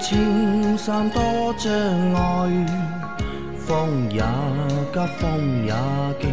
[0.00, 1.20] 青山多
[1.58, 1.70] 障
[2.14, 2.66] 碍，
[3.58, 4.22] 风也
[4.92, 5.72] 急，风也
[6.18, 6.24] 劲，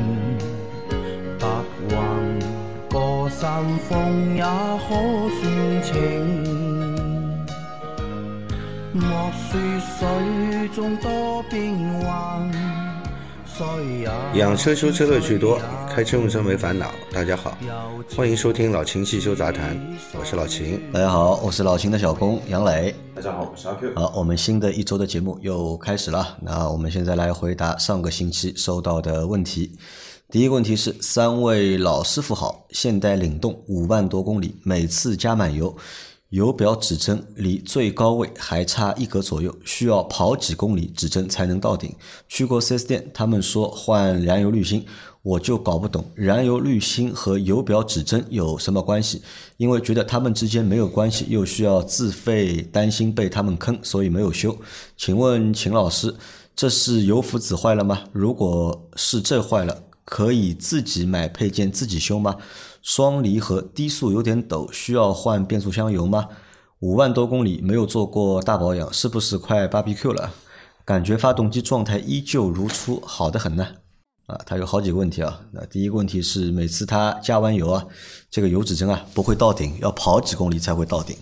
[1.37, 1.45] 白
[1.89, 1.95] 云
[2.89, 4.89] 过山峰也可
[5.37, 5.43] 算
[5.83, 5.93] 情。
[8.93, 12.49] 莫说水中多变幻，
[13.45, 13.65] 水
[13.99, 14.09] 也
[14.39, 15.59] 养车修车乐趣多，
[15.97, 16.91] 开车用车没烦恼。
[17.11, 17.57] 大家好，
[18.15, 19.75] 欢迎收听老秦汽修杂谈，
[20.13, 20.79] 我是老秦。
[20.93, 22.93] 大家好，我是老秦的小工杨磊。
[23.15, 23.95] 大家好，我是阿 Q。
[23.95, 26.37] 好，我们新的一周的节目又开始了。
[26.39, 29.75] 那我们现在来回答上个星期收到的问题。
[30.29, 35.75] 第一个问题是：三位老师傅好，现代领动五万多公里，每次加满油，
[36.29, 41.91] 油表指针离最高位还差一格左右，需要跑几公里指针才能到顶。
[42.27, 44.85] 去过 4S 店，他们说换燃油滤芯，
[45.27, 49.21] 我就搞不懂燃油滤芯和油表指针有什么关系，
[49.57, 54.57] 因为觉得他们之间没有关系，又需要自费，担心被他们坑，所以没有修。
[54.95, 56.15] 请问秦老师，
[56.55, 58.03] 这是油浮子坏了吗？
[58.13, 62.37] 如果是这坏了，可以自己买配件自己修吗？
[62.81, 66.29] 双离合低速有点抖，需要换变速箱油吗？
[66.79, 70.31] 五万多公里没有做过大保养，是不是快 BBQ 了？
[70.85, 73.67] 感觉发动机状态依旧如初，好的很呢。
[74.45, 75.45] 它有好几个问题啊。
[75.51, 77.85] 那第一个问题是，每次它加完油啊，
[78.29, 81.15] 这个油指针啊不会到顶，要跑几公里才会到顶。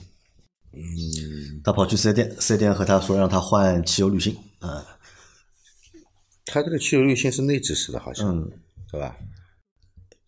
[0.73, 4.85] 嗯，他跑去四 S 店，四 S 店和他说让他换汽油滤芯啊。
[6.45, 8.51] 它这个汽油滤芯是内置式的，好像，嗯，
[8.91, 9.15] 是吧？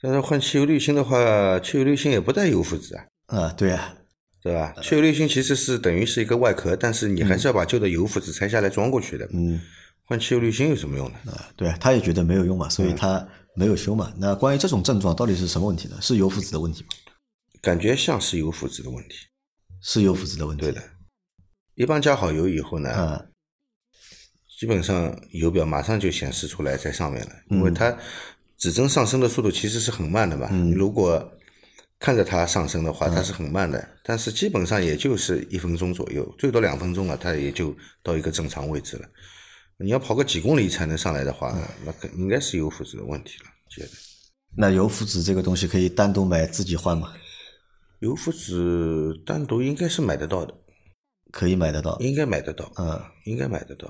[0.02, 3.96] 但是换汽油滤芯的话，汽油滤芯也不带油浮子啊，啊，对啊，
[4.42, 4.74] 对吧？
[4.82, 9.28] 汽油滤芯其实是等于是一个外壳，但是你还是要把旧的油浮子拆下来装过去的。
[9.34, 9.60] 嗯，
[10.08, 11.34] 换汽油滤芯有什么用呢？
[11.34, 14.14] 啊，对啊，他也觉得没有用嘛，所以他没有修嘛。
[14.18, 15.98] 那关于这种症状到底是什么问题呢？
[16.02, 16.90] 是油浮子的问题吗？
[17.62, 19.16] 感觉像是油浮子的问题。
[19.82, 20.62] 是油浮子的问题。
[20.62, 20.82] 对的，
[21.76, 23.26] 一般加好油以后呢，啊，
[24.58, 27.96] 基本上油表马上就显示出来在上面了，因为它
[28.58, 30.50] 指针上升的速度其实是很慢的嘛。
[30.50, 31.34] 你如果
[32.00, 39.10] 看着它上升的话，它是很慢的，但是基本上也就是一分钟左右，最多两分钟了，它也就到一个正常位置了。
[39.80, 41.56] 你要跑个几公里才能上来的话，
[41.86, 43.90] 那可应该是油浮子的问题了，觉得。
[44.58, 47.14] 那油浮子这个东西可以单独买自己换吗？
[48.00, 50.54] 油浮子单独应该是买得到的，
[51.32, 51.98] 可以买得到。
[52.00, 53.88] 应该买得到，嗯，应该买得到。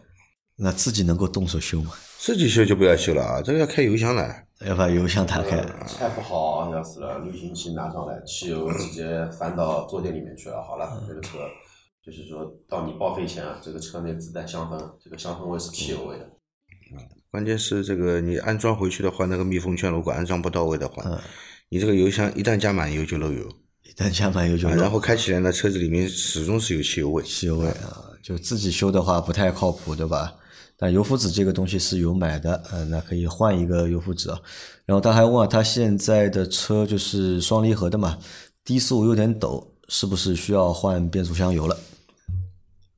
[0.57, 1.91] 那自己能够动手修吗？
[2.17, 4.43] 自己修就不要修了啊，这个要开油箱的。
[4.65, 5.63] 要把油箱打开。
[5.87, 10.61] 拆不好要死了，滤芯器拿上来，汽油直接翻到坐垫里面去了。
[10.63, 11.37] 好了，这个车
[12.07, 16.23] 就是说到你报废前啊，这个车内自带香氛，这个香氛味是汽油味的。
[16.93, 21.19] 嗯关键是这个你安装回去的话，那个密封圈如果安装不到位的话，嗯
[21.67, 23.45] 你这个油箱一旦加满油就漏油，
[23.83, 27.21] 一旦加满油就漏啊然后开起来呢，车子里面始终是有汽油味。
[27.23, 30.33] 汽油味啊，就自己修的话不太靠谱，对吧？
[30.77, 34.39] 但油浮子这个东西是有买的，嗯、那可以换一个油浮子啊。
[34.85, 38.17] 然后他还问啊他现在的车就是双离合的嘛，
[38.63, 41.77] 低速有点抖，是不是需要换变速箱油了？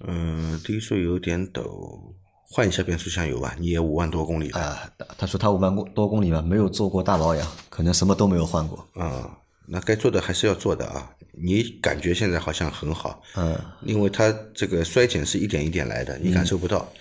[0.08, 2.16] 嗯，低速有点抖，
[2.50, 3.56] 换一下变速箱油吧。
[3.60, 8.88] 你也五万多公里了，啊，他说他五万公多公里嘛，没有做过大保养，可能什么都没有换过。
[8.94, 11.12] 啊、那该做的还是要做的啊。
[11.42, 16.92] 你感觉现在好像很好，嗯，因为它这个衰减是一点一点来的，你感受不到。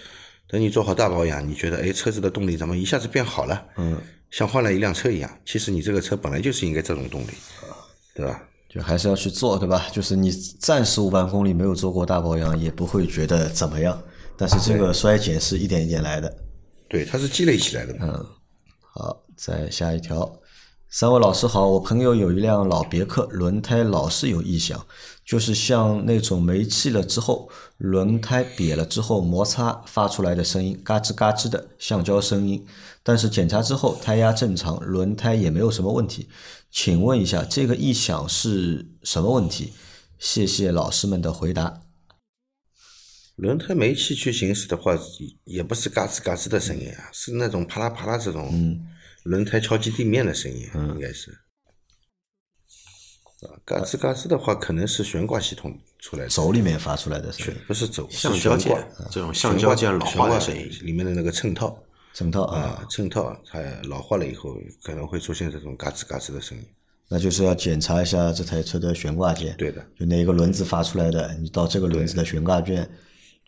[0.46, 3.66] 等你做好大保养，你觉得哎，车子的动力怎么一下子变好了？
[3.76, 4.00] 嗯，
[4.30, 5.30] 像换了一辆车一样。
[5.44, 7.30] 其实你这个车本来就是应该这种动力，
[8.14, 8.42] 对吧？
[8.78, 9.88] 就还是要去做，对吧？
[9.90, 10.30] 就是你
[10.60, 14.00] 暂时五万公里没有做过大保养，也不会觉得怎么样。
[14.36, 16.32] 但是这个衰减是一点一点来的。
[16.88, 18.26] 对，它是积累起来的嗯。
[18.94, 20.32] 好，再下一条。
[20.90, 24.86] 三位老师好，我朋友有一辆老别克，轮胎老是有异响，
[25.22, 32.66] 就是像那种没气了之后，轮胎瘪了之后摩擦发出来的声音，嘎吱嘎吱的橡胶声音。
[33.02, 36.26] 但是检查之后胎压正常，轮胎也没有什么问题。
[36.70, 39.74] 请问一下，这个异响是什么问题？
[40.18, 41.82] 谢谢老师们的回答。
[43.36, 44.98] 轮胎没气去行驶的话，
[45.44, 48.80] 也不是嘎吱嘎吱的声音啊，是那种啪啦啪啦这种
[49.28, 51.30] 轮胎敲击地面的声音，应该是。
[53.42, 61.78] 啊，嘎吱嘎吱的话，可能是悬挂系统出来的，轴里面发出来的声音，不是轴，橡胶件是悬挂，这种橡胶件老化的声音，里面的那个衬套
[62.14, 66.64] 衬套啊，啊，衬套它老化了以后，可能会出现这种嘎吱嘎吱的声音。
[67.10, 69.54] 那就是要检查一下这台车的悬挂件。
[69.56, 72.90] 对的，就哪个轮子发出来的，你到这个轮子的悬挂件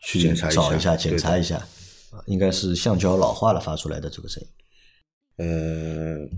[0.02, 1.56] 去检查一下找一下，检查一下，
[2.10, 4.48] 啊应该是橡胶老化了发出来的这个声音。
[5.40, 6.28] 呃，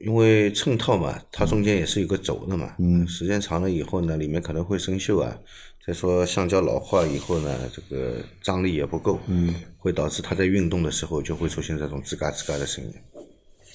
[0.00, 5.38] 因为衬套嘛，它中间也是有个轴的嘛，嗯时间长了以后呢，里面可能会生锈啊。
[5.86, 12.92] 再说橡胶老化以后呢，这个张力也不够，嗯，会导致它在运动的时候就会出现这种吱嘎吱嘎的声音。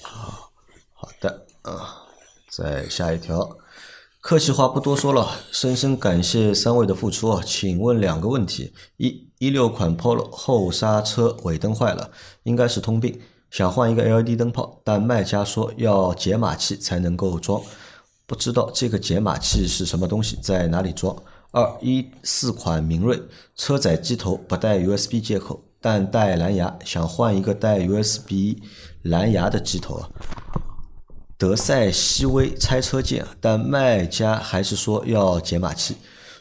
[0.02, 2.08] 好的，啊，
[2.50, 3.58] 再下一条，
[4.20, 7.42] 客气话不多说了，深深感谢三位的付出啊！
[7.46, 12.12] 请问两个问题：一，一六款 Polo 后刹车尾灯坏了，
[12.44, 17.62] 应该是通病，想换一个 LED 灯泡，但卖家说要解码器才能够装，
[18.25, 21.16] 不知道这个解码器是什么东西，在哪里装？
[21.51, 23.19] 二，一四款明锐
[23.56, 28.62] 车载机头不带 USB 接口，但带蓝牙，想换一个带 USB
[29.01, 30.10] 蓝牙的机头啊。
[31.40, 35.96] 德赛西威拆车件，但卖家还是说要解码器，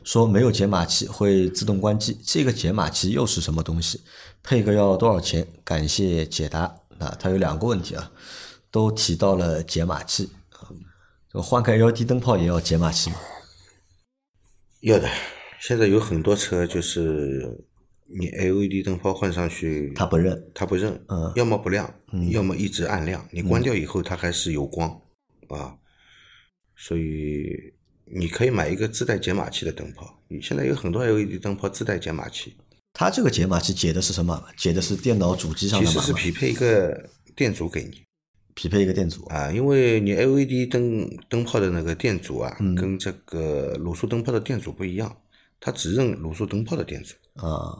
[0.04, 2.18] 说没有解码器会自动关机。
[2.22, 4.02] 这个解码器又是什么东西？
[4.42, 5.46] 配个要多少钱？
[5.64, 6.74] 感谢解答。
[6.98, 8.10] 啊，它有两个问题啊，
[8.70, 10.68] 都提到了解码器啊，
[11.30, 13.16] 这个换个 LED 灯泡也要解码器吗？
[14.80, 15.08] 要的，
[15.60, 17.66] 现在有很多车就是
[18.06, 20.50] 你 LED 灯泡换上去，它不认。
[20.54, 21.92] 它不认，嗯要么不亮，
[22.30, 23.26] 要么一直暗亮。
[23.32, 24.88] 你关掉以后，它还是有光
[25.48, 25.76] 啊，
[26.76, 27.74] 所以
[28.04, 30.22] 你可以买一个自带解码器的灯泡。
[30.28, 32.56] 你现在有很多 LED 灯泡自带解码器，
[32.98, 34.44] 它这个解码器解的是什么？
[34.56, 36.14] 解的是电脑主机上其实的码吗？
[36.18, 38.02] 是匹配一个电阻给你
[38.54, 39.24] 匹配一个电阻。
[39.26, 45.16] 啊，因为你 LED 灯灯泡的那个电阻啊，嗯跟这个卤素灯泡的电阻不一样，
[45.60, 47.14] 它只认卤素灯泡的电阻。
[47.34, 47.70] 啊，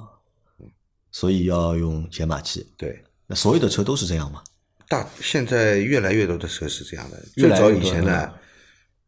[1.10, 2.64] 所以要用解码器。
[2.76, 4.40] 对，那所有的车都是这样吗？
[4.88, 8.32] 大现在越来越多的车是这样的，越最早以前呢，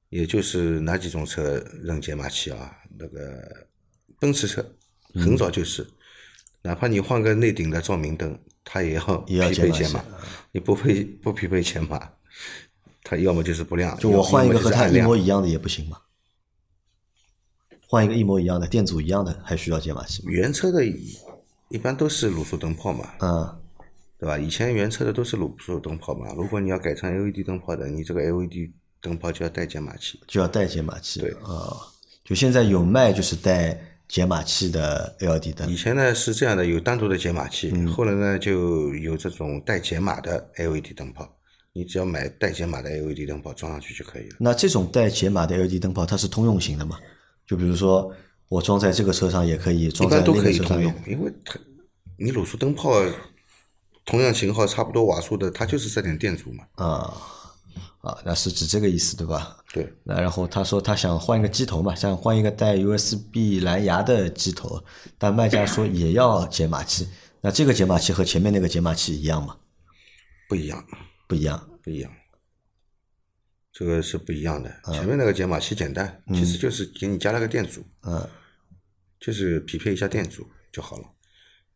[0.09, 2.75] 也就是哪几种车认解码器啊？
[2.99, 3.41] 那个
[4.19, 4.61] 奔驰车
[5.15, 5.87] 嗯很早就是，
[6.63, 10.05] 哪怕你换个内顶的照明灯，它也要也要匹配解码，
[10.53, 12.11] 你不配不匹配解码，
[13.03, 15.97] 它要么就是不亮，就我换一个和它一模一样的也不行吗？
[17.87, 20.31] 换一个一模一样的电阻一样的，还需要解码器吗？
[20.31, 20.85] 原车的
[21.71, 23.57] 一般都是卤素灯泡嘛，嗯，
[24.19, 24.39] 对吧？
[24.39, 28.71] 以前原车的都是卤素灯泡嘛，如果你要改成 LED 灯泡的，你这个 LED
[29.01, 30.21] 灯泡就要带解码器。
[30.29, 31.21] 就要带解码器。
[31.21, 31.75] 对啊，
[32.23, 33.81] 就现在有卖就是带
[34.11, 35.77] 解码器的 LED 灯以。
[35.77, 41.27] 前呢是这样的，有单独的解码器，嗯后来呢就有这种带解码的 LED 灯泡，
[41.73, 44.37] 你只要买带解码的 LED 灯泡装上去就可以了。
[44.41, 46.99] 那这种带解码的 LED 灯泡，它是通用型的吗？
[47.47, 48.13] 就比如说
[48.49, 51.59] 我装在这个车上也可以，一装在都可以个车上也通用，因为它
[52.19, 53.01] 你卤素灯泡
[54.05, 56.65] 同样型号差不多瓦数的，它就是这点电阻嘛。
[56.75, 57.17] 啊
[58.01, 59.59] 啊，那是指这个意思对吧？
[59.73, 64.83] 对，那然后他说他想换一个机头嘛，想换一个带 USB 蓝牙的机头，
[65.19, 67.09] 但卖家说也要解码器。
[67.43, 69.57] 那这个解码器和前面那个解码器一样吗？
[70.49, 70.85] 不一样，
[71.27, 71.67] 不一样。
[71.83, 72.13] 不一样，
[73.73, 74.71] 这个是不一样的。
[74.85, 78.29] 嗯前面那个解码器简单，其实就是给你加了个电阻，嗯，
[79.19, 81.09] 就是匹配一下电阻就好了。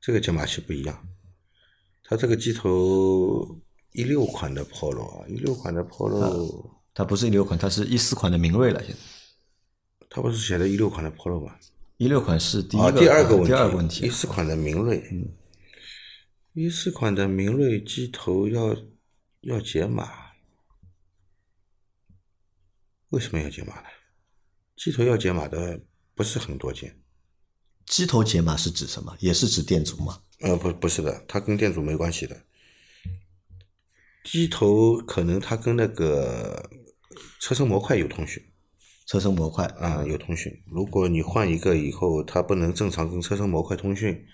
[0.03, 1.09] 这个解码器不一样，
[2.03, 3.59] 它这个机头
[3.95, 8.83] 一六款的 Polo 啊，一六款的 Polo，、它不是一六款，它是一四款的明锐了。
[8.83, 8.99] 现在
[10.11, 11.57] 它不是写的一六款的 Polo 吗？
[11.99, 15.01] 一六款是第一啊，个，第二个问题，第二个问题一四款的明锐，
[16.55, 18.77] 一四款的明锐机头要
[19.43, 20.11] 要解码，
[23.11, 23.87] 为什么要解码呢？
[24.75, 25.81] 机头要解码的
[26.17, 27.01] 不是很多件，
[27.87, 29.17] 机头解码是指什么？
[29.21, 30.21] 也是指电阻吗？
[30.41, 32.37] 呃，不不是的，它跟电阻没关系的。
[34.25, 36.69] 机头可能它跟那个
[37.39, 38.43] 车身模块有通讯
[39.07, 40.51] 车身模块啊、有通讯。
[40.67, 44.25] 如果你换一个以后，它不能正常跟车身模块通讯，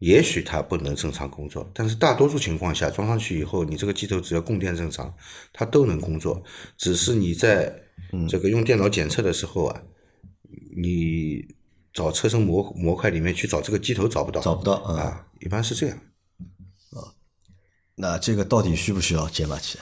[0.00, 1.70] 也许它不能正常工作。
[1.72, 5.14] 但是大多数情况下，装上去以后，你这个机头只要供电正常，
[5.52, 6.42] 它都能工作。
[6.76, 7.72] 只是你在
[8.28, 9.82] 这个用电脑检测的时候啊，
[10.76, 11.46] 你
[11.94, 15.00] 找车身模模块里面去找这个机头找不到，找不到啊。
[15.00, 15.96] 啊，一般是这样。
[17.94, 19.78] 那这个到底需不需要解码器？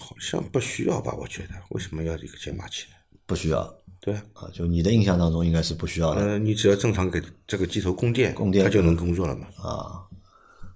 [0.00, 1.12] 好像不需要吧？
[1.14, 2.96] 我觉得为什么要这个解码器呢？
[3.26, 6.20] 不需要对啊，啊，就你的印象当中应该是不需要的。
[6.20, 9.46] 呃，你只要正常给这个机头供电，供电它就能工作了嘛。
[9.56, 10.06] 啊，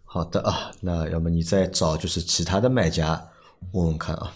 [0.04, 3.30] 好的啊，那要么你再找就是其他的卖家
[3.72, 4.34] 问问看啊。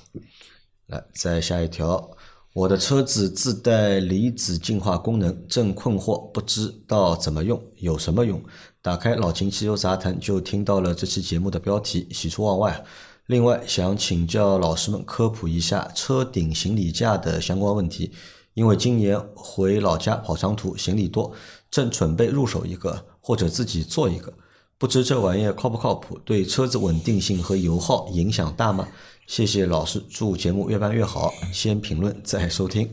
[0.87, 2.17] 来，再下一条，
[2.55, 8.43] 我的车子自带离子净化功能，正困惑不知道怎么用，有什么用？
[8.87, 12.85] 打开老秦汽油杂谈就听到了这期节目的标题，喜出望外。
[13.27, 18.13] 另外，想请教老师们科普一下车顶行李架的相关问题，
[18.55, 21.33] 因为今年回老家跑长途，行李多，
[21.69, 24.33] 正准备入手一个或者自己做一个。
[24.79, 26.17] 不知这玩意儿靠不靠谱？
[26.25, 28.87] 对车子稳定性和油耗影响大吗？
[29.27, 31.35] 谢谢老师，祝节目越办越好。
[31.53, 32.89] 先评论再收听。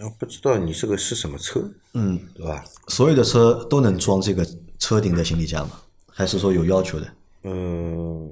[0.00, 1.62] 我不知道你这个是什么车，
[1.94, 2.64] 嗯，对吧？
[2.88, 4.46] 所有的车都能装这个
[4.78, 5.80] 车顶的行李架吗？
[6.10, 7.06] 还是说有要求的？
[7.44, 8.30] 嗯，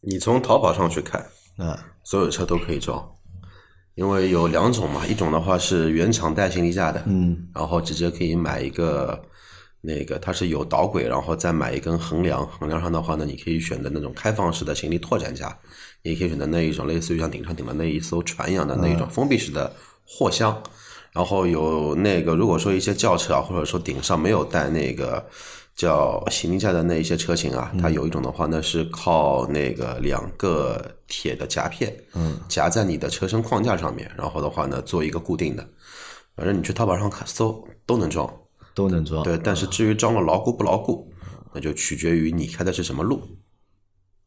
[0.00, 1.24] 你从淘宝上去看，
[1.56, 3.02] 啊，所有车都可以装，
[3.94, 9.22] 因为有两种嘛，一种的话是原厂带行李架的，嗯，然后直接可以买一个
[9.80, 15.56] 那个它是有导轨，然后再买一根横梁，横梁上的话呢，你可以选择那种开放式的行李拓展架，
[16.02, 19.72] 也可以选择那一种类似于像顶上顶的那一艘船一样的那一种封闭式的
[20.06, 20.62] 货箱。
[21.12, 25.24] 然后有那个，如果说一些轿车啊，或者说顶上没有带那个
[25.76, 35.64] 叫行李架的那一些车型啊，它有一种的话呢是靠那个两个铁的夹片，嗯，夹在你的车身框架上面，然后的话呢做一个固定的。
[36.34, 38.28] 反正你去淘宝上看搜都能装，
[38.74, 39.22] 都能装。
[39.22, 39.38] 对。
[39.38, 41.08] 但是至于装了牢固不牢固，
[41.52, 43.22] 那就取决于你开的是什么路。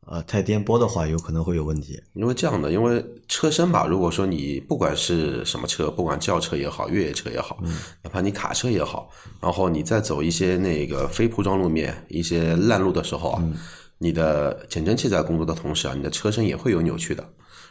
[0.07, 2.01] 啊，太颠簸的话有可能会有问题。
[2.13, 7.59] 因为这样的，因为车身吧，如果说你不管是什么车，不管轿车也好，越野车也好，
[8.01, 9.09] 哪怕你卡车也好，
[9.41, 13.43] 然后你在走一些那个非铺装路面、一些烂路的时候啊，
[13.97, 17.27] 你的减震器在工作的同时啊，你的车身也会有扭曲的。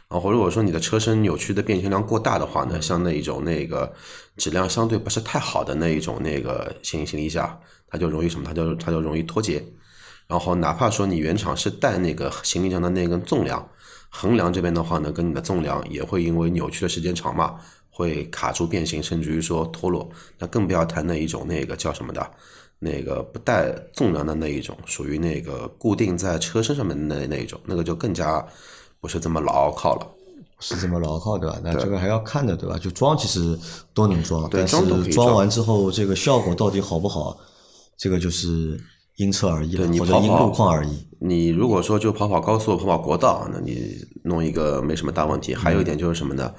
[0.08, 3.90] 然后如果说你的车身扭曲的变形量过大的话呢，像那一种那个
[4.36, 8.44] 质量相对不是太好的那一种那个行行李架，它就容易什么？
[8.46, 9.64] 它就它就容易脱节。
[10.26, 13.66] 然后哪怕说你原厂是带那个行李箱的那根纵梁，
[14.08, 17.56] 横梁这边的话呢，跟你的纵梁也会因为扭曲的时间长嘛，
[17.90, 20.08] 会卡住变形，甚至于说脱落。
[20.38, 22.30] 那更不要谈那一种那个叫什么的，
[22.78, 28.44] 那个不带纵梁的那一种，属于那个固定在车身上面的那那一种，那个就更加
[29.00, 30.06] 不是这么牢靠了。
[30.58, 31.60] 是这么牢靠对吧？
[31.62, 32.78] 那这个还要看的对吧？
[32.78, 33.58] 就装其实
[33.92, 37.38] 都能装，但是装完之后这个效果到底好不好，
[37.98, 38.80] 这个就是
[39.16, 41.06] 因车而异了，对你跑跑或者因路况而异。
[41.18, 45.54] 你如果说就跑跑高速、跑跑国道，那你弄一个没什么大问题。
[45.54, 46.52] 还有一点就是什么呢？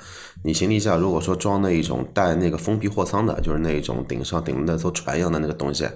[0.43, 5.87] 你行李架如果说装那一种带那个封闭货舱的，就是那一种顶上顶那艘船一样的那个东西，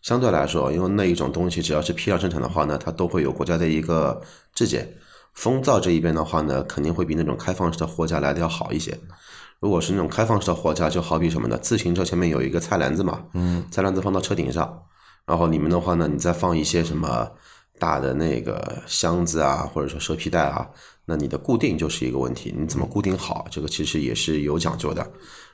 [0.00, 4.20] 相对来说，因为那一种东西只要是批量生产的话呢，它都会有国家的一个
[4.54, 4.88] 质检。
[5.34, 8.98] 风噪这一边的话呢，肯定会比那种开放式的货架来的要好一些。
[9.60, 11.58] 如果是那种开放式的货架，就好比什么呢？
[11.58, 14.82] 自行车前面有一个菜篮子嘛，嗯，菜篮子放到车顶上，
[15.28, 17.30] 然后里面的话呢，你再放一些什么
[17.78, 20.66] 大的那个箱子啊，或者说蛇皮袋啊，
[21.04, 22.54] 那你的固定就是一个问题。
[22.56, 25.06] 你怎么固定好，这个其实也是有讲究的。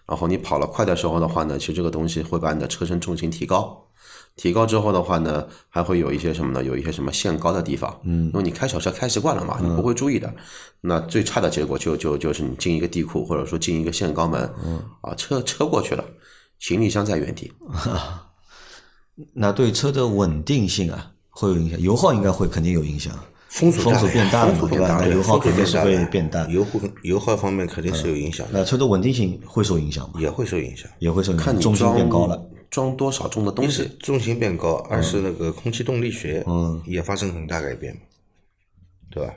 [0.06, 3.80] 然后你跑了快的时候的话呢，其实这个东西会把你的车身重心提高。
[4.36, 6.62] 提高之后的话呢，还会有一些什么呢？
[6.62, 10.32] 有一些什么限高的地方，嗯，因为你开小车开习惯了嘛，你不会注意的。
[10.80, 16.04] 那最差的结果就就就是你进一个地库，或者说进一个限高门，嗯，啊，车车过去了，
[16.58, 17.52] 行李箱在原地，
[19.32, 23.12] 那对车的稳定性啊会有影响，油耗应该会肯定有影响。
[23.48, 25.06] 风阻风阻变大了嘛，对吧？
[25.06, 26.44] 油耗肯定是会变大。
[26.48, 30.20] 油耗油耗方面肯定是有影响的，那车的稳定性会受影响吗？
[30.20, 30.90] 也会受影响。
[30.98, 32.50] 也会受影响，看你重心装变高了。
[32.68, 33.96] 装多少重的东一是西。
[34.00, 38.00] 重心变高，二是那个空气动力学嗯也发生很大改变嘛，
[39.12, 39.32] 对吧？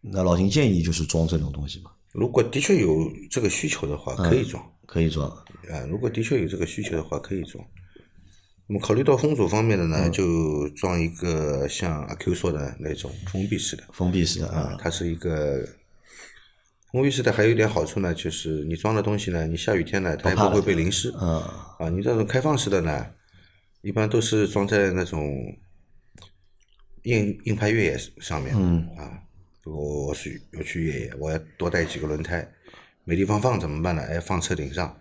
[0.00, 2.96] 那老秦建议就是装这种东西嘛，如果的确有
[3.28, 5.28] 这个需求的话，可以装可以装。
[5.28, 5.42] 啊。
[5.90, 7.64] 如果的确有这个需求的话，可以装。
[8.68, 15.64] 那么考虑到风阻方面的呢，就装一个像阿 Q 说的那种封闭式的封闭式的啊啊，，它是一个
[16.90, 21.88] 封闭式的，还有一点好处呢，就是你装的东西呢，你下雨天呢，它也不会被淋湿啊，啊。
[21.88, 23.06] 你这种开放式的呢，
[23.82, 25.56] 一般都是装在那种
[27.04, 29.22] 硬硬派越野上面，嗯啊，
[29.62, 32.44] 如果我是要去越野，我要多带几个轮胎，
[33.04, 34.02] 没地方放怎么办呢？
[34.02, 34.98] 哎，放车顶上。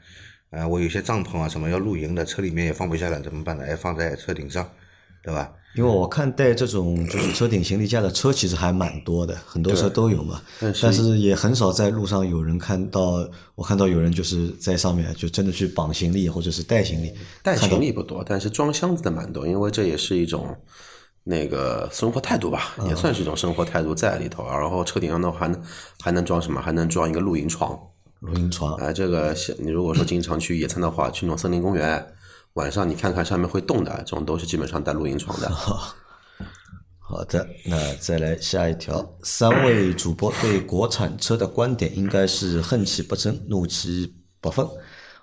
[0.55, 3.63] 啊，我有些帐篷啊什么要露营的，车里面也放不下来，怎么办呢？
[3.67, 4.67] 哎，放在车顶上，
[5.21, 5.51] 对吧？
[5.75, 20.55] 因为我看带这种就是车顶行李架的车其实还蛮多的，很多车都有嘛，但是但是也很少在路上有人看到，我看到有人就是在上面就真的去绑行李或者是带行李，带行李不多，但是装箱子的蛮多，因为这也是一种
[21.25, 24.47] 那个生活态度吧，也算是一种生活态度在里头。
[24.47, 25.62] 然后车顶上的话还能
[26.00, 26.62] 还能装什么？
[26.62, 27.77] 还能装一个露营床。
[28.25, 28.74] 露营床。
[28.75, 32.05] 哎，这个你如果说经常去野餐的话，去那种森林公园，
[32.53, 35.50] 晚上你看看上面会动的，这种都是基本上带露营床的。
[37.08, 39.15] 好的，那再来下一条。
[39.22, 44.67] 三位主播对国产车的观点应该是恨其不争，怒其不愤，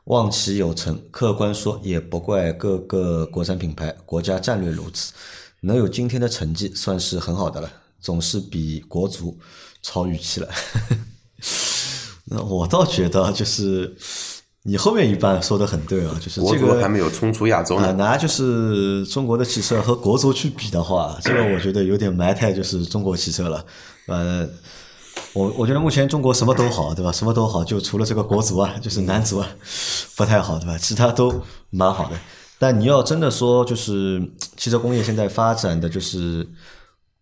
[0.04, 0.97] 望其有成。
[1.11, 5.12] 客观说，也不怪各个国产品牌，国家战略如此。
[5.61, 7.68] 能有今天的成绩，算是很好的了，
[8.00, 9.37] 总是比国足
[9.82, 10.49] 超预期了。
[12.25, 13.95] 那我倒觉得，就是
[14.62, 17.81] 你后面一半说的很对啊，就是国这个足还没有冲出亚洲。
[17.81, 23.64] 拿就是中国的汽车和国足去比的话，这个我觉得有点埋汰，就是中国汽车了。
[24.07, 24.49] 呃，
[25.33, 27.11] 我我觉得目前中国什么都好，对吧？
[27.11, 29.49] 什么都好，就除了这个国足啊，就是男足啊，
[30.17, 30.79] 不太好，对吧？
[30.79, 32.17] 其他都蛮好的。
[32.59, 34.23] 但你要真的说，就是
[34.57, 36.47] 汽车工业现在发展的就是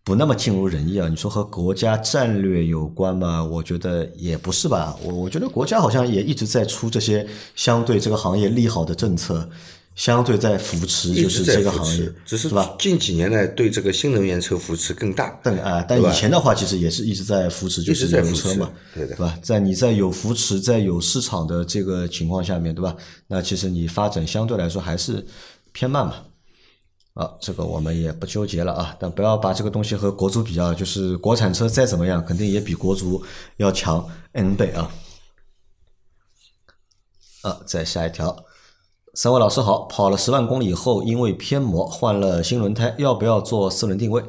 [0.03, 1.07] 不那么尽如人意啊。
[1.07, 3.43] 你说和国家战略有关吗？
[3.43, 4.97] 我觉得也不是吧。
[5.03, 9.47] 我我觉得国家好像也一直在出这些相对这个行业利好的政策，
[9.95, 12.73] 相对在扶持就是这个行业，，只是是吧？
[12.79, 15.39] 近几年来对这个新能源车扶持更大。
[15.43, 19.37] 但啊、但以前的话，其实也是一直在扶持，就是油车嘛，对的吧？
[19.43, 22.95] 在你在有扶持、在有市场的这个情况下面，对吧？
[23.27, 25.23] 那其实你发展相对来说还是
[25.73, 26.15] 偏慢嘛。
[27.13, 33.21] 啊，这个我们也不纠结了啊，但不要把这个东西和国足比啊，就是国产车再怎么样，肯定也比国足
[33.57, 34.89] 要强 N 倍啊。
[37.41, 38.45] 啊，再下一条，
[39.13, 44.23] 三位老师好，跑了十万公里以后，因为偏磨换了新轮胎，要不要做四轮定位？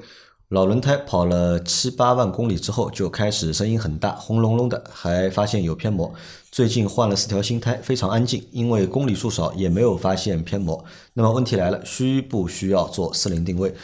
[0.52, 6.12] 老轮胎跑了七八万公里之后就开始声音很大，轰隆隆的，还发现有偏磨。
[6.50, 10.84] 最近换了四条新胎，非常安静，因为公里数少，也没有发现偏磨。
[11.14, 13.74] 那么问题来了，需不需要做四轮定位？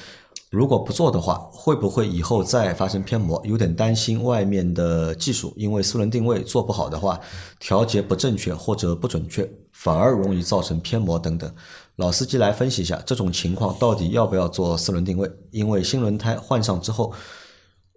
[0.50, 3.40] 如果不做的话，会不会以后再发生偏磨？
[3.46, 7.18] 有点担心外面的技术，因为四轮定位做不好的话，
[7.58, 11.50] 调节不正确或者不准确，反而容易造成偏磨等等。
[11.98, 15.28] 老司机来分析一下这种情况到底要不要做四轮定位？
[15.50, 17.12] 因为新轮胎换上之后，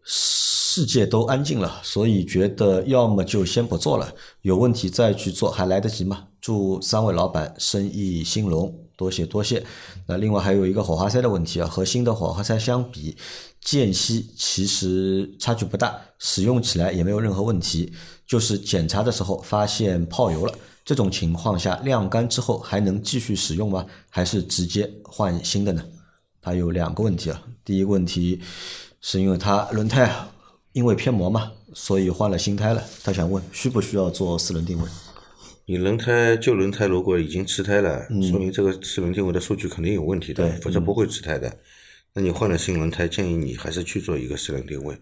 [0.04, 6.30] 世界都安静了，所以觉得要么就先不做了，有问题再去做还来得及吗？
[6.42, 9.64] 祝三位老板生意兴隆，多谢多谢。
[10.08, 13.16] 那另外还有一个火花塞的问题啊，和新的火花塞相比，
[13.64, 17.94] 间隙其实差距不大，使用起来也没有任何问题，
[18.26, 20.54] 就是检查的时候发现泡油了。
[20.84, 23.86] 这种情况下晾干之后还能继续使用吗？
[24.10, 25.84] 还是直接换新的呢？
[26.42, 27.44] 它有两个问题啊。
[27.64, 28.42] 第一个问题
[29.00, 30.34] 是因为它轮胎啊
[30.74, 32.84] 因为偏磨嘛，所以换了新胎了。
[33.04, 34.88] 他想问需不需要做四轮定位？
[35.66, 41.56] 你轮胎旧轮胎如果已经吃胎了，说明这个四轮定位的数据肯定有问题的否则不会吃胎的。
[42.14, 44.98] 那你换了新轮胎，建议你还是去做一个四轮定位，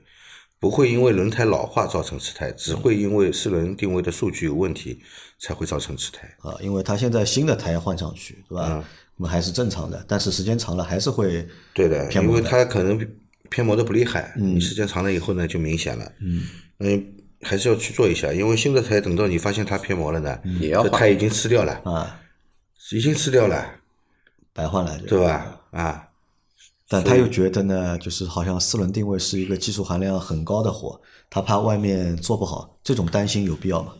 [0.59, 5.01] 不会因为轮胎老化造成吃胎，只会因为四轮定位的数据有问题
[5.39, 6.27] 才会造成吃胎。
[6.39, 8.83] 啊，因为它现在新的胎换上去，对吧？
[9.15, 12.41] 那么还是正常的，但是时间长了还是会对的，因为。
[12.41, 12.99] 它可能
[13.49, 16.11] 偏磨的不厉害，你时间长了以后呢就明显了。
[16.79, 17.05] 嗯
[17.41, 22.19] 还是要去做一下，因为新的胎等到你发现它偏磨了呢，也要胎已经吃掉了，啊，
[22.91, 23.75] 已经吃掉了，
[24.51, 25.61] 白换了，对吧？
[25.71, 26.08] 啊，
[26.91, 30.99] 但他又觉得呢，就是好像四轮定位是一个技术含量很高的活，
[31.29, 33.93] 他怕外面做不好，这种担心有必要吗？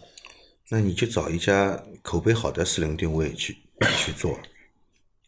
[0.69, 3.55] 那你就找一家口碑好的四轮定位去
[3.97, 4.37] 去做，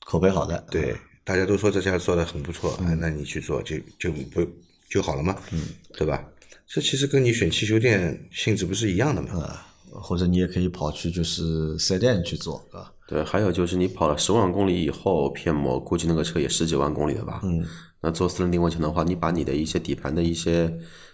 [0.05, 4.45] 口碑好的，对，大家都说这家做的很不错，哎那你去做就就不
[4.89, 6.27] 就好了嘛，嗯，对吧？
[6.67, 9.61] 这其实跟你选汽修店性质不是一样的嘛，
[10.01, 17.41] 或者你也可以跑去就是四 S 店去做，啊，对，还有就是你跑了十万公里以后偏磨，估计那个车也十几万公里了吧？
[17.43, 17.65] 嗯，
[17.99, 20.69] 那做四轮定位前的话，你把你的一些底盘的一些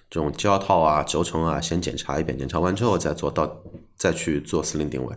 [0.10, 3.64] 这种胶套啊、轴承啊先检查一遍，检查完之后再做到
[3.96, 5.16] 再去做四轮定位，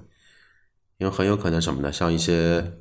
[0.98, 1.92] 因为很有可能什么呢？
[1.92, 2.72] 像一些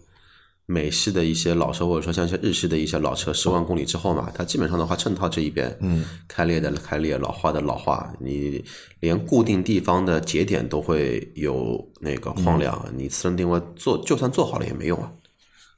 [0.71, 8.63] 美系的一些老车，或者说像一些日系的一些老车，十万公里之后嘛，它基本上的话，衬套这一边，嗯，开裂的开裂，老化的老化，你
[8.99, 15.11] 连固定地方的节点都会有那个晃亮，你四轮定位做就算做好了也没用啊。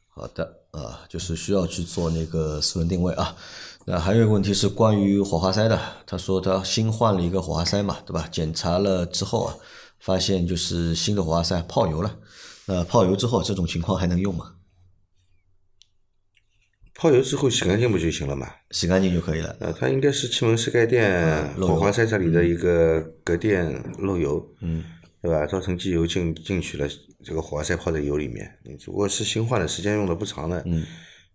[0.09, 3.33] 好的，呃，就是需要去做那个四轮定位啊。
[3.85, 8.27] 那还有一个问题是关于火花塞的，他说他新换了一个火花塞嘛，对吧？
[8.29, 9.55] 检查了之后啊，
[10.01, 12.13] 发现就是新的火花塞泡油了。
[12.65, 14.51] 那泡油之后，这种情况还能用吗？
[17.01, 18.47] 泡油之后洗干净不就行了嘛？
[18.69, 19.57] 洗干净就可以了。
[19.59, 24.83] 呃，它应该是气门室盖垫、火花塞这里的一个隔垫漏油，嗯，
[25.19, 25.43] 对吧？
[25.47, 26.87] 造成机油进进去了，
[27.25, 28.47] 这个火花塞泡在油里面。
[28.63, 30.73] 你如果是新换的，时间用的不长的，嗯，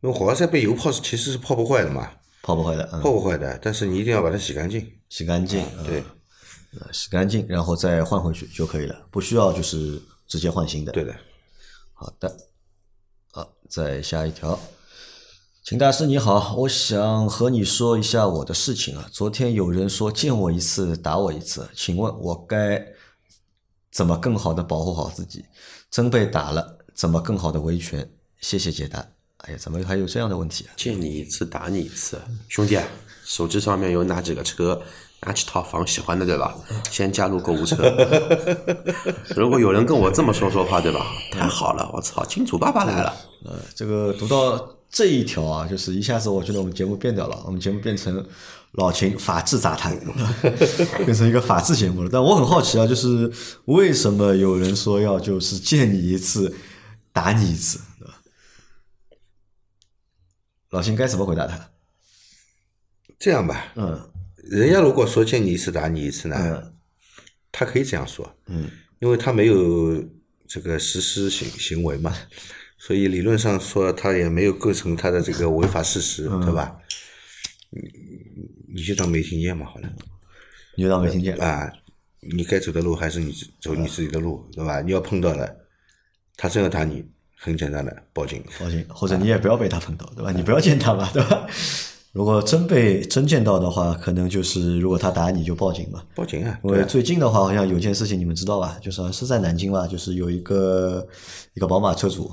[0.03, 4.89] 因为火花塞被油泡是其实是泡不坏的嘛，泡不坏的，嗯，泡不坏的，但是你一定要把它洗干净。
[5.09, 6.01] 洗干净，对
[6.75, 10.93] 嗯，洗干净，然后再换回去就可以了，不需要就是直接换新的。
[10.93, 11.13] 对的，
[11.93, 12.37] 好的，
[13.33, 14.57] 好，再下一条。
[15.67, 19.05] 秦大师你好，我想和你说一下我的事情啊。
[19.11, 22.81] 昨天有人说见我一次打我一次，请问我该
[23.91, 25.45] 怎么更好的保护好自己？
[25.91, 28.09] 真被打了，怎么更好的维权？
[28.41, 29.05] 谢谢解答。
[29.39, 30.71] 哎呀，怎么还有这样的问题啊？
[30.77, 32.79] 见你一次打你一次，兄弟，
[33.25, 34.81] 手机上面有哪几个车
[35.23, 36.57] 拿几套房，喜欢的对吧？
[36.93, 37.77] 先加入购物车。
[39.35, 41.05] 如果有人跟我这么说说话，对吧？
[41.33, 43.13] 太好了，我操，金主爸爸来了。
[43.45, 48.27] 呃，这个读到这一条啊，就是一下子我觉得我们节目变掉了，我们节目变成
[48.73, 49.99] 老秦法治杂谈，
[51.05, 52.11] 变成一个法治节目了。
[52.13, 53.31] 但我很好奇啊，就是
[53.67, 56.55] 为什么有人说要就是见你一次
[57.13, 58.23] 打你一次，对吧？
[60.71, 61.71] 老秦该怎么回答他？
[63.19, 66.75] 这样吧，嗯人家如果说见你一次打你一次呢，嗯
[67.51, 68.71] 他可以这样说，嗯
[69.01, 70.05] 因为他没有
[70.47, 72.15] 这个实施行行为嘛，
[72.87, 76.77] 所以理论上说他也没有构成他的这个违法事实，嗯对吧？
[77.71, 77.81] 你
[78.77, 79.89] 你就当没听见嘛，好了。
[80.77, 81.37] 你就当没听见。
[81.39, 81.69] 啊，
[82.21, 84.81] 你该走的路还是你走你自己的路，对吧？
[84.83, 85.53] 你要碰到了，
[86.37, 87.05] 他真要打你，
[87.37, 88.41] 很简单的，报警。
[88.61, 90.31] 报警，或者你也不要被他碰到，对吧？
[90.31, 91.45] 你不要见他嘛，对吧？
[92.13, 96.05] 如果真被真见到的话，可能就是如果他打你就报警嘛。
[96.15, 96.57] 报警啊！
[96.63, 98.79] 因为对啊最近的话，好像有件事情你们知道吧？
[98.81, 101.05] 就是好像是在南京吧，就是有一个
[101.55, 102.31] 一个宝马车主，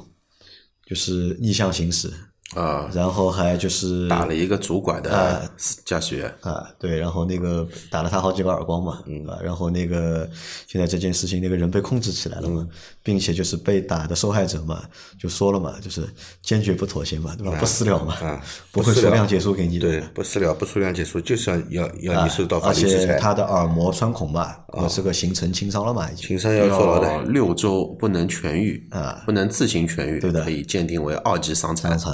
[0.86, 2.12] 就是逆向行驶，
[2.56, 5.50] 啊，然后还就是打了一个主管的
[5.84, 9.24] 驾驶员，啊，对，然后那个打了他好几个耳光嘛，嗯。
[9.24, 10.30] 啊，然后那个
[10.68, 12.68] 现在这件事情，那个人被控制起来了嘛，
[13.02, 14.84] 并且就是被打的受害者嘛，
[15.18, 16.06] 就说了嘛，就是
[16.42, 17.58] 坚决不妥协嘛，对吧？
[17.58, 26.28] 不私了嘛，啊不会说谅解书给你的，对，不私了，不出谅解书，就是要要要你受到法而律制裁，且他的耳膜穿孔嘛，呃这个形成轻伤了嘛，已经。
[26.28, 27.24] 轻伤要坐牢要的。
[27.32, 30.44] 六周不能痊愈啊，不能自行痊愈，对的。
[30.44, 31.98] 可以鉴定为二级伤残。
[31.98, 32.14] 伤。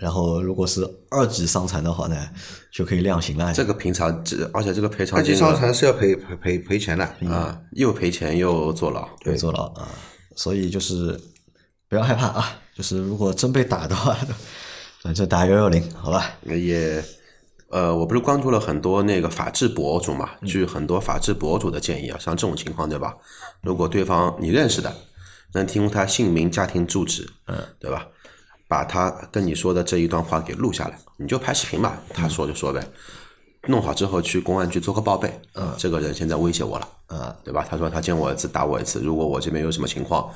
[0.00, 2.28] 然后如果是二级伤残的话呢，
[2.72, 3.52] 就可以量刑了。
[3.52, 9.08] 这个平常这，而且这个赔偿二级金伤残是要赔赔赔赔钱的，啊，又赔钱又坐牢。
[9.20, 9.88] 对坐牢啊，
[10.36, 11.20] 所以就是
[11.88, 14.16] 不要害怕啊，就是如果真被打的话，
[15.02, 16.30] 反正打幺幺零，好吧？
[16.46, 17.02] 也，
[17.70, 23.14] 呃，我不是关注了很多那个法制博主嘛，据很多法制博主的建议啊，像这种情况对吧？
[23.62, 24.94] 如果对方你认识的，
[25.54, 28.06] 能提供他姓名、家庭住址，嗯，对吧？
[28.72, 32.82] 把他跟你说的这一段话给录下来，你就拍视频吧，他说就说呗。
[33.66, 37.66] 弄好之后去公安局做个报备，嗯，这个人现在威胁我了，啊，对吧？
[37.68, 40.26] 他说他见我一次打我一次，如果我这边有什么情况，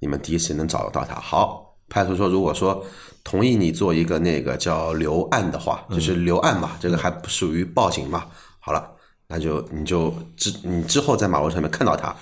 [0.00, 1.14] 你们第一时间能找得到他。
[1.14, 2.84] 好，派出所如果说
[3.22, 8.26] 同意你做一个那个叫留案的话，就是留案嘛，这个还不属于报警嘛。
[8.58, 8.90] 好了，
[9.28, 12.12] 那就你就之你之后在马路上面看到他，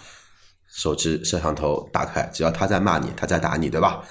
[0.68, 4.04] 手机摄像头打开，只要他在骂你，他在打你，对吧？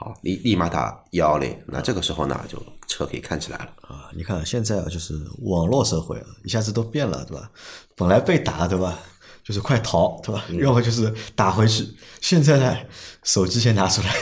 [0.00, 2.56] 好，立立马打幺幺零，那这个时候呢，就
[2.86, 3.64] 车可以看起来了。
[3.82, 7.50] 啊，你看现在啊，就是网络社会啊，一下子都变了，对吧？
[7.96, 8.96] 本来被打，对吧？
[9.42, 10.44] 就是快逃，对吧？
[10.62, 11.84] 要么就是打回去。
[12.20, 12.76] 现在呢，
[13.24, 14.14] 手机先拿出来，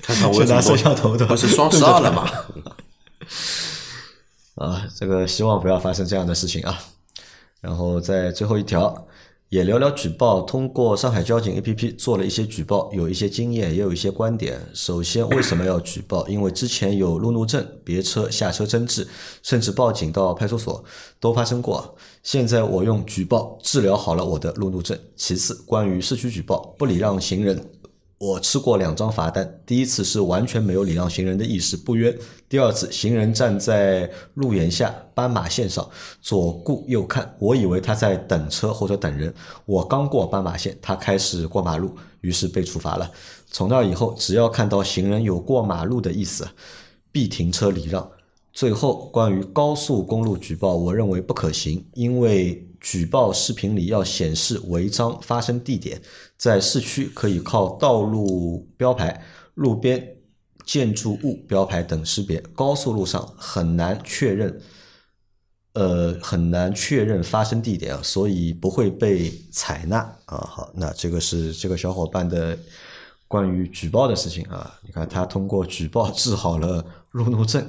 [0.00, 1.34] 看看我 先拿摄像头，对吧？
[1.34, 2.26] 不是双十二了吗？
[4.56, 6.80] 啊，这个希望不要发生这样的事情啊。
[7.60, 9.06] 然后在最后一条，
[9.48, 10.42] 也聊聊举报。
[10.42, 14.60] 通过上海交警 APP 做了一些举报，有一些经验，也有一些观点。
[14.72, 16.26] 首先，为什么要举报？
[16.28, 19.06] 因为之前有路怒症、别车下车争执，
[19.42, 20.84] 甚至报警到派出所
[21.20, 21.96] 都发生过。
[22.22, 24.98] 现在我用举报治疗好了我的路怒症。
[25.14, 27.73] 其次，关于市区举报，不礼让行人。
[28.24, 32.10] 我吃过两张罚单，第一次是完全没有礼让行人的意识，不冤；
[32.48, 35.86] 第二次，行人站在路沿下斑马线上，
[36.22, 39.32] 左顾右看，我以为他在等车或者等人。
[39.66, 43.10] 我刚过斑马线，他开始过马路，于是被处罚了。
[43.50, 46.48] 从那以后，只要看到行人有过马路的意思，
[47.12, 48.08] 必停车礼让。
[48.54, 56.00] 最后，关于高速公路举报，我认为不可行，因为举报视频里要显示违章发生地点，
[56.44, 59.18] 在市区可以靠道路标牌、
[59.54, 60.06] 路边
[60.66, 64.60] 建筑物标牌等识别，高速路上很难确认，
[65.72, 70.36] 呃，很难确认发生地点啊，所以不会被采纳啊。
[70.36, 72.58] 好，那这个是这个小伙伴的
[73.26, 74.78] 关于举报的事情啊。
[74.82, 77.66] 你看他通过举报治好了路怒症。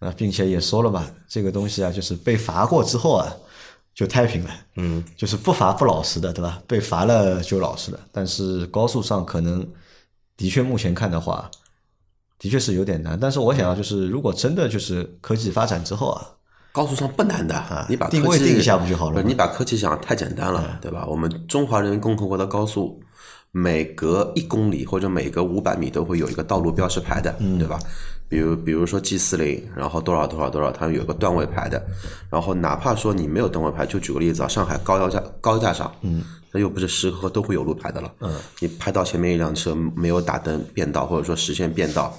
[0.00, 3.34] 啊，并且也说了嘛，这个东西啊，就是被罚过之后啊，
[3.94, 6.62] 就太平了，嗯，就是不罚不老实的，对吧？
[6.66, 8.00] 被罚了就老实了。
[8.12, 9.66] 但是高速上可能
[10.36, 11.50] 的确目前看的话，
[12.38, 13.18] 的确是有点难。
[13.20, 16.26] 但是我想要就是，如果真的就是科技发展之后啊，
[16.72, 21.04] 高速上不难的，啊你把定位定一下不就好了你把科技想太简单了，对吧？
[21.06, 23.02] 我们中华人民共和国的高速，
[23.52, 27.78] 每隔一公里或者每隔五百米都会有一个道路标识牌的，对吧？
[28.28, 31.84] 比如比如说 G 四零，然后多少多少多少，它有个段位牌的。
[32.30, 42.16] 然后哪怕说你没有段位牌，就举个例子啊，上海高腰架高架上，嗯，那又不是时刻都会有路牌的了，嗯，你拍到前面一辆车没有打灯变道，或者说实线变道，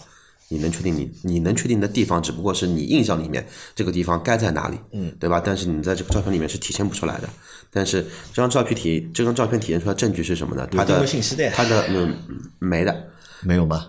[0.52, 5.42] 你能确定你你能确定的地方，只不过是你印象里面这个地方该在哪里，嗯，对吧？
[5.44, 7.30] 但是你在这个照片里面是体现不出来的。
[7.72, 10.68] 但是这张照片体这张照片体现出来证据是什么呢？
[10.70, 12.14] 它的信息的呀它的嗯
[12.60, 13.08] 没的，
[13.44, 13.88] 没有吗？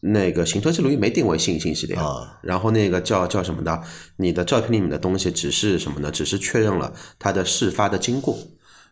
[0.00, 3.82] 那个行车记录仪没定位信信息的呀，啊然后那个叫叫什么的，
[4.16, 6.10] 你的照片里面的东西只是什么呢？
[6.10, 8.38] 只是确认了它的事发的经过。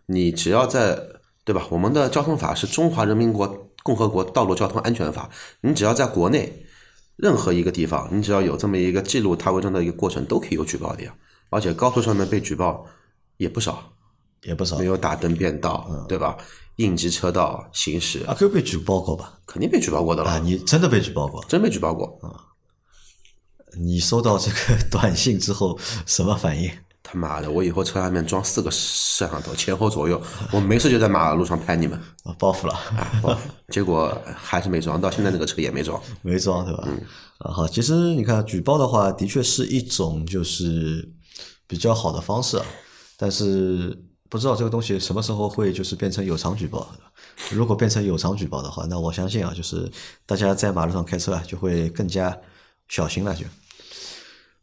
[0.07, 0.99] 你只要在
[1.45, 1.67] 对吧？
[1.71, 5.29] 我们的交通法是中华人民国共和国道路交通安全法，
[5.61, 6.65] 你只要在国内
[7.17, 11.15] 任何一个地方，你只要有这么一个记录他违章的一个过程，都可以有举报的呀。
[11.51, 12.87] 而且高速上面被举报
[13.37, 13.93] 也不少，
[14.43, 16.37] 也不少没有打灯变道，对吧？
[16.77, 19.39] 应急车道行驶，啊，有被举报过吧？
[19.47, 21.45] 肯定被举报过的了，啊，你真的被举报过？
[21.47, 22.19] 真被举报过。
[22.23, 22.49] 啊
[23.75, 26.71] 你收到这个 短信之后什么反应？
[27.13, 30.21] 他妈的，我以后车上面装四个摄像头，前后左右，
[30.51, 36.01] 我没事就在马路上拍你们，啊，报复了，啊，报复结果还是没装，到现在那个车也没装。
[36.23, 36.89] 没装对吧？
[37.41, 41.07] 啊，好，其实你看举报的话，的确是一种就是
[41.67, 42.65] 比较好的方式啊，
[43.19, 43.95] 但是
[44.31, 46.89] 不知道这个东西什么时候会就是变成有偿举报。
[47.51, 49.87] 如果变成有偿举报的话，那我相信啊，就是
[50.25, 52.35] 大家在马路上开车啊，就会更加
[52.89, 53.45] 小心了就。